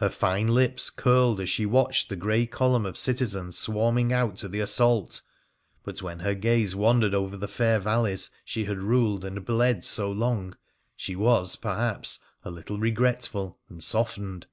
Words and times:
Her 0.00 0.08
fine 0.08 0.48
lips 0.48 0.90
curled 0.90 1.38
as 1.38 1.48
she 1.48 1.64
watched 1.64 2.08
the 2.08 2.16
grey 2.16 2.44
column 2.44 2.84
of 2.84 2.98
citizens 2.98 3.56
swarming 3.56 4.12
out 4.12 4.34
to 4.38 4.48
the 4.48 4.58
assault; 4.58 5.22
but 5.84 6.02
when 6.02 6.18
her 6.18 6.34
gaze 6.34 6.74
wandered 6.74 7.14
over 7.14 7.36
the 7.36 7.46
fair 7.46 7.78
valleys 7.78 8.30
she 8.44 8.64
had 8.64 8.78
ruled 8.82 9.24
and 9.24 9.44
bled 9.44 9.84
so 9.84 10.10
long, 10.10 10.56
she 10.96 11.14
was, 11.14 11.54
perhaps, 11.54 12.18
a 12.42 12.50
little 12.50 12.78
regretful 12.80 13.60
and 13.68 13.84
softened. 13.84 14.48